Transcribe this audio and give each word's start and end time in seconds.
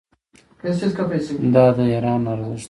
دا 1.53 1.65
د 1.75 1.77
ایران 1.93 2.21
ارزښت 2.33 2.53
دی. 2.57 2.57